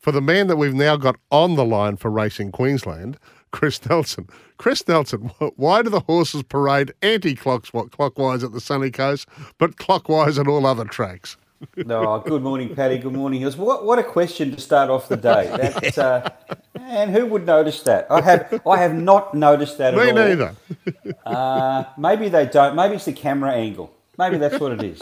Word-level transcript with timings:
For 0.00 0.12
the 0.12 0.22
man 0.22 0.46
that 0.46 0.56
we've 0.56 0.74
now 0.74 0.96
got 0.96 1.16
on 1.30 1.56
the 1.56 1.64
line 1.64 1.96
for 1.98 2.10
Racing 2.10 2.52
Queensland, 2.52 3.18
Chris 3.50 3.84
Nelson. 3.86 4.28
Chris 4.56 4.86
Nelson, 4.88 5.30
why 5.56 5.82
do 5.82 5.90
the 5.90 6.00
horses 6.00 6.42
parade 6.42 6.94
anti-clockwise 7.02 8.42
at 8.42 8.52
the 8.52 8.60
sunny 8.62 8.90
coast, 8.90 9.28
but 9.58 9.76
clockwise 9.76 10.38
at 10.38 10.48
all 10.48 10.64
other 10.64 10.86
tracks? 10.86 11.36
no, 11.76 12.22
good 12.26 12.42
morning, 12.42 12.74
Paddy. 12.74 12.96
Good 12.96 13.12
morning, 13.12 13.40
Heals. 13.40 13.58
What, 13.58 13.84
what 13.84 13.98
a 13.98 14.02
question 14.02 14.50
to 14.52 14.60
start 14.60 14.88
off 14.88 15.08
the 15.08 15.16
day. 15.18 15.48
That, 15.60 15.98
uh, 15.98 16.30
and 16.80 17.10
who 17.10 17.26
would 17.26 17.44
notice 17.44 17.82
that? 17.82 18.10
I 18.10 18.22
have 18.22 18.62
I 18.66 18.78
have 18.78 18.94
not 18.94 19.34
noticed 19.34 19.76
that 19.78 19.94
Me 19.94 20.00
at 20.00 20.08
all. 20.08 20.14
Me 20.14 20.28
neither. 20.28 20.54
uh, 21.26 21.84
maybe 21.98 22.30
they 22.30 22.46
don't. 22.46 22.74
Maybe 22.74 22.94
it's 22.94 23.04
the 23.04 23.12
camera 23.12 23.52
angle. 23.52 23.92
Maybe 24.16 24.38
that's 24.38 24.58
what 24.58 24.72
it 24.72 24.82
is. 24.82 25.00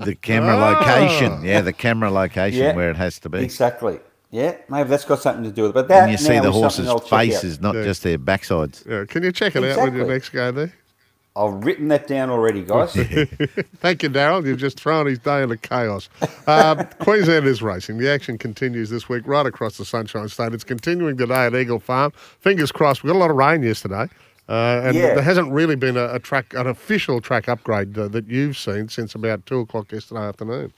The 0.00 0.16
camera 0.16 0.56
oh. 0.56 0.72
location. 0.72 1.44
Yeah, 1.44 1.60
the 1.60 1.72
camera 1.72 2.10
location 2.10 2.58
yeah, 2.58 2.74
where 2.74 2.90
it 2.90 2.96
has 2.96 3.20
to 3.20 3.28
be. 3.28 3.38
Exactly. 3.38 4.00
Yeah, 4.30 4.56
maybe 4.68 4.88
that's 4.88 5.04
got 5.04 5.20
something 5.20 5.42
to 5.44 5.50
do 5.50 5.62
with 5.62 5.70
it. 5.70 5.74
But 5.74 5.88
that 5.88 6.02
and 6.04 6.12
you 6.12 6.18
see 6.18 6.38
the 6.38 6.52
horses' 6.52 6.88
faces, 7.08 7.60
not 7.60 7.74
yeah. 7.74 7.82
just 7.82 8.02
their 8.04 8.18
backsides. 8.18 8.86
Yeah. 8.86 9.04
Can 9.06 9.24
you 9.24 9.32
check 9.32 9.56
it 9.56 9.64
exactly. 9.64 9.82
out 9.82 9.92
when 9.92 9.94
you 9.96 10.06
next 10.06 10.28
go 10.28 10.52
there? 10.52 10.72
I've 11.36 11.64
written 11.64 11.88
that 11.88 12.06
down 12.06 12.30
already, 12.30 12.62
guys. 12.62 12.92
Thank 13.76 14.02
you, 14.02 14.10
Daryl. 14.10 14.44
You've 14.44 14.58
just 14.58 14.78
thrown 14.78 15.06
his 15.06 15.18
day 15.18 15.42
into 15.42 15.56
chaos. 15.56 16.08
Um, 16.46 16.84
Queensland 16.98 17.46
is 17.46 17.62
racing. 17.62 17.98
The 17.98 18.10
action 18.10 18.36
continues 18.36 18.90
this 18.90 19.08
week 19.08 19.26
right 19.26 19.46
across 19.46 19.78
the 19.78 19.84
Sunshine 19.84 20.28
State. 20.28 20.52
It's 20.54 20.64
continuing 20.64 21.16
today 21.16 21.46
at 21.46 21.54
Eagle 21.54 21.78
Farm. 21.78 22.12
Fingers 22.12 22.72
crossed. 22.72 23.02
We 23.02 23.08
got 23.08 23.16
a 23.16 23.18
lot 23.18 23.30
of 23.30 23.36
rain 23.36 23.62
yesterday. 23.62 24.08
Uh, 24.48 24.82
and 24.84 24.96
yeah. 24.96 25.14
there 25.14 25.22
hasn't 25.22 25.52
really 25.52 25.76
been 25.76 25.96
a, 25.96 26.14
a, 26.14 26.18
track, 26.18 26.52
an 26.54 26.66
official 26.66 27.20
track 27.20 27.48
upgrade 27.48 27.96
uh, 27.96 28.08
that 28.08 28.26
you've 28.26 28.58
seen 28.58 28.88
since 28.88 29.14
about 29.14 29.46
two 29.46 29.60
o'clock 29.60 29.92
yesterday 29.92 30.22
afternoon. 30.22 30.72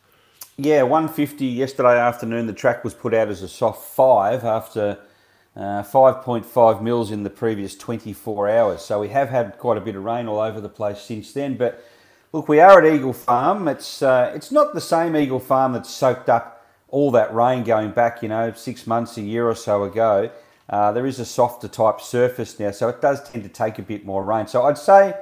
Yeah, 0.59 0.83
150 0.83 1.47
yesterday 1.47 1.99
afternoon. 1.99 2.47
The 2.47 2.53
track 2.53 2.85
was 2.85 2.93
put 2.93 3.15
out 3.15 3.29
as 3.29 3.41
a 3.41 3.49
soft 3.49 3.89
five 3.95 4.45
after 4.45 4.99
uh, 5.57 5.83
5.5 5.83 6.83
mils 6.83 7.11
in 7.11 7.23
the 7.23 7.31
previous 7.31 7.75
24 7.75 8.51
hours. 8.51 8.83
So 8.83 9.01
we 9.01 9.09
have 9.09 9.31
had 9.31 9.57
quite 9.59 9.79
a 9.79 9.81
bit 9.81 9.97
of 9.97 10.05
rain 10.05 10.29
all 10.29 10.41
over 10.41 10.61
the 10.61 10.69
place 10.69 11.01
since 11.01 11.33
then. 11.33 11.57
But 11.57 11.83
look, 12.33 12.49
we 12.49 12.61
are 12.61 12.85
at 12.85 12.95
Eagle 12.95 13.15
Farm. 13.15 13.67
It's 13.67 14.03
uh, 14.03 14.31
it's 14.35 14.53
not 14.53 14.75
the 14.75 14.81
same 14.81 15.17
Eagle 15.17 15.41
Farm 15.41 15.73
that's 15.73 15.89
soaked 15.89 16.29
up 16.29 16.67
all 16.89 17.11
that 17.13 17.35
rain 17.35 17.65
going 17.65 17.91
back, 17.91 18.23
you 18.23 18.29
know, 18.29 18.53
six 18.53 18.87
months, 18.87 19.17
a 19.17 19.23
year 19.23 19.49
or 19.49 19.55
so 19.55 19.85
ago. 19.85 20.31
Uh, 20.69 20.93
there 20.93 21.07
is 21.07 21.19
a 21.19 21.25
softer 21.25 21.67
type 21.67 22.03
surface 22.03 22.61
now, 22.61 22.71
so 22.73 22.91
it 22.91 23.01
does 23.01 23.27
tend 23.27 23.43
to 23.43 23.49
take 23.49 23.79
a 23.79 23.83
bit 23.83 24.05
more 24.05 24.23
rain. 24.23 24.47
So 24.47 24.65
I'd 24.65 24.77
say 24.77 25.15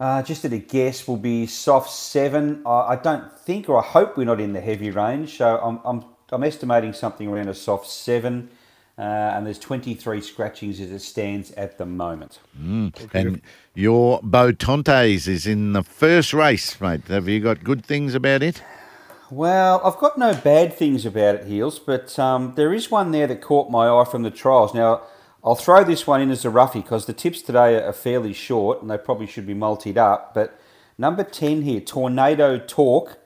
uh, 0.00 0.22
just 0.22 0.44
at 0.46 0.52
a 0.52 0.58
guess, 0.58 1.06
will 1.06 1.18
be 1.18 1.46
soft 1.46 1.90
seven. 1.90 2.62
I, 2.64 2.70
I, 2.70 2.96
don't 2.96 3.30
think 3.40 3.68
or 3.68 3.78
I 3.78 3.86
hope 3.86 4.16
we're 4.16 4.24
not 4.24 4.40
in 4.40 4.54
the 4.54 4.60
heavy 4.60 4.90
range. 4.90 5.36
So 5.36 5.58
I'm, 5.58 5.78
I'm, 5.84 6.04
I'm 6.32 6.42
estimating 6.42 6.94
something 6.94 7.28
around 7.28 7.48
a 7.48 7.54
soft 7.54 7.86
seven. 7.86 8.48
Uh, 8.98 9.32
and 9.34 9.46
there's 9.46 9.58
23 9.58 10.20
scratchings 10.20 10.80
as 10.80 10.90
it 10.90 11.00
stands 11.00 11.52
at 11.52 11.78
the 11.78 11.86
moment. 11.86 12.38
Mm. 12.58 13.14
And 13.14 13.40
your 13.74 14.20
Beau 14.22 14.52
Tontes 14.52 15.26
is 15.26 15.46
in 15.46 15.72
the 15.74 15.82
first 15.82 16.34
race, 16.34 16.78
mate. 16.80 17.06
Have 17.08 17.28
you 17.28 17.40
got 17.40 17.62
good 17.62 17.84
things 17.84 18.14
about 18.14 18.42
it? 18.42 18.62
Well, 19.30 19.80
I've 19.84 19.96
got 19.96 20.18
no 20.18 20.34
bad 20.34 20.74
things 20.74 21.06
about 21.06 21.36
it, 21.36 21.46
Heals, 21.46 21.78
but 21.78 22.18
um, 22.18 22.54
there 22.56 22.74
is 22.74 22.90
one 22.90 23.12
there 23.12 23.26
that 23.26 23.40
caught 23.40 23.70
my 23.70 23.88
eye 23.88 24.04
from 24.04 24.22
the 24.22 24.30
trials. 24.30 24.74
Now, 24.74 25.02
I'll 25.42 25.54
throw 25.54 25.84
this 25.84 26.06
one 26.06 26.20
in 26.20 26.30
as 26.30 26.44
a 26.44 26.50
roughie 26.50 26.80
because 26.80 27.06
the 27.06 27.14
tips 27.14 27.40
today 27.40 27.82
are 27.82 27.94
fairly 27.94 28.34
short 28.34 28.82
and 28.82 28.90
they 28.90 28.98
probably 28.98 29.26
should 29.26 29.46
be 29.46 29.54
multied 29.54 29.96
up. 29.96 30.34
But 30.34 30.60
number 30.98 31.24
10 31.24 31.62
here, 31.62 31.80
Tornado 31.80 32.58
Talk 32.58 33.18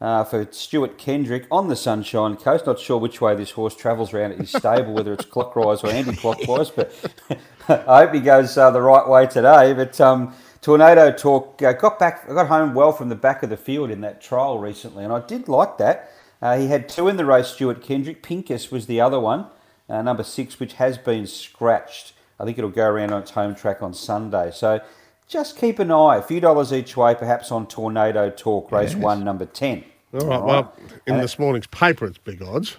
uh, 0.00 0.22
for 0.22 0.46
Stuart 0.52 0.98
Kendrick 0.98 1.48
on 1.50 1.66
the 1.66 1.74
Sunshine 1.74 2.36
Coast. 2.36 2.66
Not 2.66 2.78
sure 2.78 2.98
which 2.98 3.20
way 3.20 3.34
this 3.34 3.50
horse 3.50 3.74
travels 3.74 4.14
around 4.14 4.32
at 4.32 4.38
his 4.38 4.50
stable, 4.50 4.92
whether 4.92 5.12
it's 5.12 5.24
clockwise 5.24 5.82
or 5.82 5.88
anti-clockwise, 5.88 6.70
but 6.70 6.94
I 7.68 8.04
hope 8.04 8.14
he 8.14 8.20
goes 8.20 8.56
uh, 8.56 8.70
the 8.70 8.80
right 8.80 9.08
way 9.08 9.26
today. 9.26 9.72
But 9.72 10.00
um, 10.00 10.34
Tornado 10.60 11.10
Talk 11.10 11.60
uh, 11.60 11.72
got 11.72 11.98
back, 11.98 12.28
got 12.28 12.46
home 12.46 12.72
well 12.72 12.92
from 12.92 13.08
the 13.08 13.16
back 13.16 13.42
of 13.42 13.50
the 13.50 13.56
field 13.56 13.90
in 13.90 14.00
that 14.02 14.20
trial 14.20 14.60
recently, 14.60 15.02
and 15.02 15.12
I 15.12 15.26
did 15.26 15.48
like 15.48 15.76
that. 15.78 16.12
Uh, 16.40 16.56
he 16.56 16.68
had 16.68 16.88
two 16.88 17.08
in 17.08 17.16
the 17.16 17.24
race, 17.24 17.48
Stuart 17.48 17.82
Kendrick. 17.82 18.22
Pincus 18.22 18.70
was 18.70 18.86
the 18.86 19.00
other 19.00 19.18
one 19.18 19.46
uh, 19.88 20.02
number 20.02 20.22
six, 20.22 20.60
which 20.60 20.74
has 20.74 20.98
been 20.98 21.26
scratched. 21.26 22.12
I 22.40 22.44
think 22.44 22.58
it'll 22.58 22.70
go 22.70 22.86
around 22.86 23.12
on 23.12 23.22
its 23.22 23.32
home 23.32 23.54
track 23.54 23.82
on 23.82 23.94
Sunday. 23.94 24.50
So 24.52 24.80
just 25.28 25.58
keep 25.58 25.78
an 25.78 25.90
eye, 25.90 26.16
a 26.16 26.22
few 26.22 26.40
dollars 26.40 26.72
each 26.72 26.96
way, 26.96 27.14
perhaps 27.14 27.50
on 27.52 27.66
Tornado 27.66 28.30
Talk, 28.30 28.72
race 28.72 28.94
yes. 28.94 29.02
one, 29.02 29.24
number 29.24 29.44
10. 29.46 29.84
All 30.14 30.20
right, 30.20 30.24
All 30.24 30.40
right. 30.40 30.46
well, 30.46 30.74
in 31.06 31.14
and 31.14 31.22
this 31.22 31.38
morning's 31.38 31.66
paper, 31.66 32.06
it's 32.06 32.18
big 32.18 32.42
odds. 32.42 32.76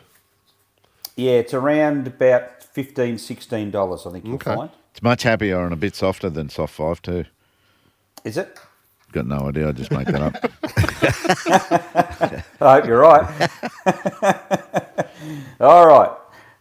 Yeah, 1.15 1.33
it's 1.33 1.53
around 1.53 2.07
about 2.07 2.61
$15, 2.61 3.15
$16, 3.15 4.07
I 4.07 4.11
think 4.11 4.25
you'll 4.25 4.35
okay. 4.35 4.55
find. 4.55 4.69
It's 4.91 5.03
much 5.03 5.23
happier 5.23 5.63
and 5.63 5.73
a 5.73 5.75
bit 5.75 5.95
softer 5.95 6.29
than 6.29 6.49
soft 6.49 6.73
five, 6.73 7.01
too. 7.01 7.25
Is 8.23 8.37
it? 8.37 8.57
Got 9.11 9.27
no 9.27 9.47
idea. 9.47 9.67
I 9.69 9.71
just 9.71 9.91
make 9.91 10.07
that 10.07 10.21
up. 10.21 10.35
I 12.61 12.75
hope 12.75 12.85
you're 12.85 12.99
right. 12.99 13.49
All 15.59 15.87
right. 15.87 16.11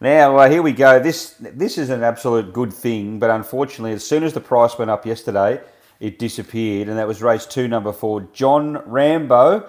Now, 0.01 0.37
uh, 0.37 0.49
here 0.49 0.63
we 0.63 0.71
go. 0.73 1.01
This 1.01 1.35
this 1.41 1.77
is 1.77 1.91
an 1.91 2.05
absolute 2.05 2.53
good 2.53 2.73
thing, 2.73 3.19
but 3.19 3.31
unfortunately, 3.31 3.93
as 3.93 4.07
soon 4.07 4.23
as 4.23 4.33
the 4.33 4.41
price 4.41 4.79
went 4.79 4.93
up 4.93 5.05
yesterday, 5.05 5.61
it 5.99 6.21
disappeared, 6.21 6.89
and 6.89 6.97
that 6.99 7.09
was 7.09 7.21
race 7.21 7.45
two, 7.45 7.67
number 7.67 7.93
four, 7.93 8.21
John 8.33 8.81
Rambo. 8.87 9.69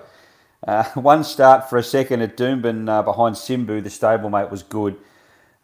Uh, 0.67 0.83
one 0.93 1.23
start 1.23 1.67
for 1.67 1.79
a 1.79 1.83
second 1.83 2.21
at 2.21 2.37
Doomben 2.37 2.87
uh, 2.87 3.01
behind 3.01 3.37
Simbu, 3.37 3.81
the 3.81 3.89
stablemate 3.89 4.51
was 4.51 4.61
good. 4.61 4.97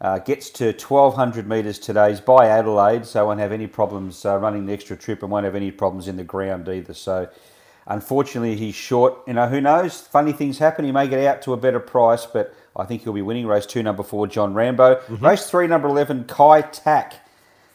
Uh, 0.00 0.18
gets 0.18 0.50
to 0.50 0.72
1200 0.72 1.48
metres 1.48 1.78
today. 1.78 2.10
He's 2.10 2.20
by 2.20 2.48
Adelaide, 2.48 3.06
so 3.06 3.24
won't 3.24 3.38
have 3.38 3.52
any 3.52 3.68
problems 3.68 4.26
uh, 4.26 4.36
running 4.36 4.66
the 4.66 4.72
extra 4.72 4.96
trip 4.96 5.22
and 5.22 5.30
won't 5.30 5.44
have 5.44 5.54
any 5.54 5.70
problems 5.70 6.08
in 6.08 6.16
the 6.16 6.24
ground 6.24 6.68
either. 6.68 6.92
So, 6.92 7.28
unfortunately, 7.86 8.56
he's 8.56 8.74
short. 8.74 9.18
You 9.26 9.34
know, 9.34 9.48
who 9.48 9.60
knows? 9.60 10.00
Funny 10.00 10.32
things 10.32 10.58
happen. 10.58 10.84
He 10.84 10.92
may 10.92 11.08
get 11.08 11.24
out 11.26 11.42
to 11.42 11.52
a 11.52 11.56
better 11.56 11.80
price, 11.80 12.26
but 12.26 12.54
I 12.74 12.84
think 12.84 13.02
he'll 13.02 13.12
be 13.12 13.22
winning 13.22 13.46
race 13.46 13.66
two, 13.66 13.82
number 13.82 14.02
four, 14.02 14.26
John 14.26 14.54
Rambo. 14.54 14.96
Mm-hmm. 14.96 15.24
Race 15.24 15.48
three, 15.48 15.66
number 15.66 15.88
11, 15.88 16.24
Kai 16.24 16.62
Tak. 16.62 17.14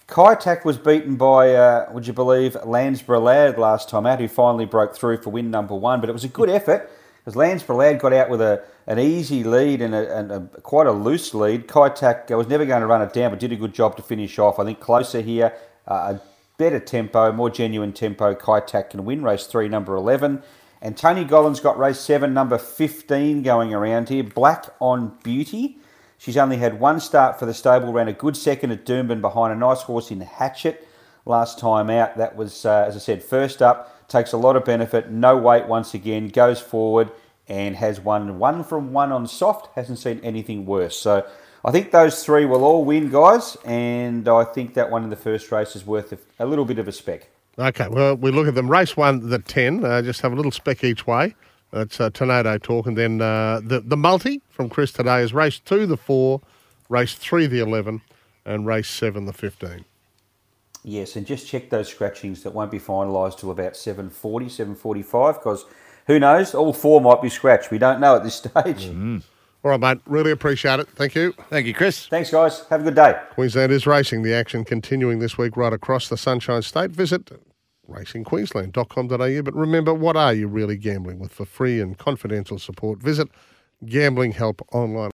Kai 0.07 0.35
Tak 0.35 0.65
was 0.65 0.77
beaten 0.77 1.15
by, 1.15 1.55
uh, 1.55 1.89
would 1.93 2.05
you 2.05 2.13
believe, 2.13 2.57
Lansborough 2.65 3.21
Lad 3.21 3.57
last 3.57 3.89
time 3.89 4.05
out, 4.05 4.19
who 4.19 4.27
finally 4.27 4.65
broke 4.65 4.95
through 4.95 5.21
for 5.21 5.29
win 5.29 5.49
number 5.49 5.73
one. 5.73 6.01
But 6.01 6.09
it 6.09 6.13
was 6.13 6.25
a 6.25 6.29
good 6.29 6.49
effort 6.49 6.91
because 7.19 7.35
Lansborough 7.35 7.77
Lad 7.77 7.99
got 7.99 8.11
out 8.11 8.29
with 8.29 8.41
a, 8.41 8.63
an 8.87 8.99
easy 8.99 9.43
lead 9.43 9.81
and, 9.81 9.95
a, 9.95 10.17
and 10.17 10.31
a, 10.31 10.39
quite 10.61 10.87
a 10.87 10.91
loose 10.91 11.33
lead. 11.33 11.67
Kai 11.67 11.89
Tak 11.89 12.29
was 12.29 12.47
never 12.47 12.65
going 12.65 12.81
to 12.81 12.87
run 12.87 13.01
it 13.01 13.13
down, 13.13 13.31
but 13.31 13.39
did 13.39 13.53
a 13.53 13.55
good 13.55 13.73
job 13.73 13.95
to 13.97 14.03
finish 14.03 14.37
off. 14.37 14.59
I 14.59 14.65
think 14.65 14.79
closer 14.81 15.21
here, 15.21 15.53
uh, 15.87 16.15
a 16.15 16.21
better 16.61 16.79
tempo, 16.79 17.31
more 17.31 17.49
genuine 17.49 17.91
tempo. 17.91 18.35
Kai 18.35 18.59
Tak 18.59 18.91
can 18.91 19.03
win 19.03 19.23
race 19.23 19.47
three, 19.47 19.67
number 19.67 19.95
11. 19.95 20.43
And 20.79 20.95
Tony 20.95 21.25
Gollan's 21.25 21.59
got 21.59 21.75
race 21.75 21.99
seven, 21.99 22.35
number 22.35 22.59
15 22.59 23.41
going 23.41 23.73
around 23.73 24.09
here. 24.09 24.23
Black 24.23 24.67
on 24.79 25.17
Beauty. 25.23 25.79
She's 26.19 26.37
only 26.37 26.57
had 26.57 26.79
one 26.79 26.99
start 26.99 27.39
for 27.39 27.47
the 27.47 27.53
stable, 27.55 27.91
ran 27.91 28.07
a 28.07 28.13
good 28.13 28.37
second 28.37 28.69
at 28.69 28.85
Doomben 28.85 29.21
behind 29.21 29.51
a 29.51 29.55
nice 29.55 29.81
horse 29.81 30.11
in 30.11 30.21
Hatchet 30.21 30.87
last 31.25 31.57
time 31.57 31.89
out. 31.89 32.15
That 32.17 32.35
was, 32.35 32.63
uh, 32.63 32.85
as 32.87 32.95
I 32.95 32.99
said, 32.99 33.23
first 33.23 33.63
up. 33.63 34.07
Takes 34.07 34.31
a 34.31 34.37
lot 34.37 34.55
of 34.55 34.63
benefit. 34.63 35.09
No 35.09 35.35
weight 35.37 35.65
once 35.65 35.95
again. 35.95 36.27
Goes 36.27 36.61
forward 36.61 37.09
and 37.47 37.75
has 37.77 37.99
won 37.99 38.37
one 38.37 38.63
from 38.63 38.93
one 38.93 39.11
on 39.11 39.25
soft. 39.25 39.73
Hasn't 39.73 39.97
seen 39.97 40.19
anything 40.23 40.67
worse. 40.67 40.95
So 40.95 41.25
I 41.63 41.71
think 41.71 41.91
those 41.91 42.23
three 42.23 42.45
will 42.45 42.63
all 42.63 42.83
win, 42.83 43.09
guys. 43.09 43.55
And 43.65 44.27
I 44.27 44.43
think 44.43 44.73
that 44.73 44.89
one 44.89 45.03
in 45.03 45.09
the 45.09 45.15
first 45.15 45.51
race 45.51 45.75
is 45.75 45.85
worth 45.85 46.11
a, 46.13 46.17
a 46.39 46.45
little 46.45 46.65
bit 46.65 46.79
of 46.79 46.87
a 46.87 46.91
spec. 46.91 47.29
Okay, 47.59 47.87
well, 47.87 48.15
we 48.15 48.31
look 48.31 48.47
at 48.47 48.55
them. 48.55 48.69
Race 48.69 48.97
one, 48.97 49.29
the 49.29 49.39
10, 49.39 49.83
uh, 49.83 50.01
just 50.01 50.21
have 50.21 50.31
a 50.31 50.35
little 50.35 50.51
spec 50.51 50.83
each 50.83 51.05
way. 51.05 51.35
That's 51.71 51.99
uh, 51.99 52.09
Tornado 52.09 52.57
Talk. 52.57 52.87
And 52.87 52.97
then 52.97 53.21
uh, 53.21 53.61
the, 53.63 53.81
the 53.81 53.97
multi 53.97 54.41
from 54.49 54.69
Chris 54.69 54.91
today 54.91 55.21
is 55.21 55.33
race 55.33 55.59
two, 55.59 55.85
the 55.85 55.97
4, 55.97 56.41
race 56.89 57.13
3, 57.15 57.47
the 57.47 57.59
11, 57.59 58.01
and 58.45 58.65
race 58.65 58.89
7, 58.89 59.25
the 59.25 59.33
15. 59.33 59.85
Yes, 60.83 61.15
and 61.15 61.27
just 61.27 61.47
check 61.47 61.69
those 61.69 61.87
scratchings 61.89 62.41
that 62.43 62.53
won't 62.53 62.71
be 62.71 62.79
finalised 62.79 63.39
till 63.39 63.51
about 63.51 63.73
7.40, 63.73 64.11
7.45, 64.75 65.35
because 65.35 65.65
who 66.07 66.19
knows, 66.19 66.55
all 66.55 66.73
four 66.73 66.99
might 66.99 67.21
be 67.21 67.29
scratched. 67.29 67.69
We 67.69 67.77
don't 67.77 67.99
know 67.99 68.15
at 68.15 68.23
this 68.23 68.35
stage. 68.35 68.87
Mm. 68.87 69.21
All 69.63 69.71
right, 69.71 69.79
mate. 69.79 69.99
Really 70.07 70.31
appreciate 70.31 70.79
it. 70.79 70.87
Thank 70.89 71.13
you. 71.13 71.33
Thank 71.49 71.67
you, 71.67 71.73
Chris. 71.73 72.07
Thanks, 72.07 72.31
guys. 72.31 72.65
Have 72.69 72.81
a 72.81 72.83
good 72.85 72.95
day. 72.95 73.19
Queensland 73.31 73.71
is 73.71 73.85
racing. 73.85 74.23
The 74.23 74.33
action 74.33 74.65
continuing 74.65 75.19
this 75.19 75.37
week 75.37 75.55
right 75.55 75.71
across 75.73 76.09
the 76.09 76.17
Sunshine 76.17 76.63
State. 76.63 76.91
Visit 76.91 77.29
racingqueensland.com.au. 77.87 79.41
But 79.41 79.53
remember, 79.53 79.93
what 79.93 80.15
are 80.15 80.33
you 80.33 80.47
really 80.47 80.77
gambling 80.77 81.19
with? 81.19 81.31
For 81.31 81.45
free 81.45 81.79
and 81.79 81.97
confidential 81.97 82.57
support, 82.57 83.01
visit 83.01 83.27
Gambling 83.85 84.31
Help 84.33 84.61
Online. 84.71 85.09